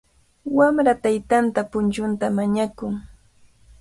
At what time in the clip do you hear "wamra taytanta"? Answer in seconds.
0.57-1.61